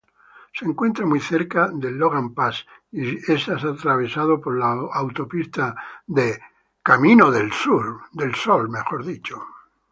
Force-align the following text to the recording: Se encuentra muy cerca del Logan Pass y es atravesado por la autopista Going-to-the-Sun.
Se 0.55 0.65
encuentra 0.65 1.05
muy 1.05 1.19
cerca 1.19 1.67
del 1.71 1.95
Logan 1.99 2.33
Pass 2.33 2.65
y 2.91 3.17
es 3.31 3.47
atravesado 3.47 4.41
por 4.41 4.57
la 4.57 4.71
autopista 4.93 5.75
Going-to-the-Sun. 6.83 7.99